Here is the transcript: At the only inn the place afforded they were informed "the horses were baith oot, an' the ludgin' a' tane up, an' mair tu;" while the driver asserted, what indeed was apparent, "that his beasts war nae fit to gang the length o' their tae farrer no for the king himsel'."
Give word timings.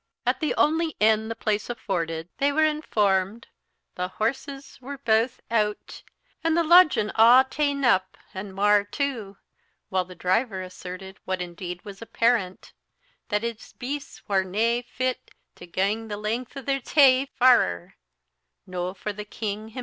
At 0.25 0.39
the 0.39 0.55
only 0.55 0.95
inn 0.99 1.27
the 1.29 1.35
place 1.35 1.69
afforded 1.69 2.27
they 2.39 2.51
were 2.51 2.65
informed 2.65 3.45
"the 3.93 4.07
horses 4.07 4.79
were 4.81 4.97
baith 4.97 5.39
oot, 5.53 6.01
an' 6.43 6.55
the 6.55 6.63
ludgin' 6.63 7.11
a' 7.13 7.45
tane 7.47 7.85
up, 7.85 8.17
an' 8.33 8.51
mair 8.55 8.83
tu;" 8.83 9.37
while 9.89 10.03
the 10.03 10.15
driver 10.15 10.63
asserted, 10.63 11.19
what 11.25 11.39
indeed 11.39 11.85
was 11.85 12.01
apparent, 12.01 12.73
"that 13.29 13.43
his 13.43 13.73
beasts 13.73 14.23
war 14.27 14.43
nae 14.43 14.81
fit 14.81 15.29
to 15.53 15.67
gang 15.67 16.07
the 16.07 16.17
length 16.17 16.57
o' 16.57 16.63
their 16.63 16.81
tae 16.81 17.27
farrer 17.37 17.93
no 18.65 18.95
for 18.95 19.13
the 19.13 19.23
king 19.23 19.67
himsel'." 19.67 19.79